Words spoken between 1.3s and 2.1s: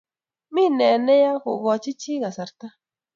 kogoi